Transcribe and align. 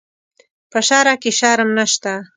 په 0.71 0.79
شرعه 0.87 1.15
کې 1.21 1.31
شرم 1.39 1.69
نشته. 1.77 2.13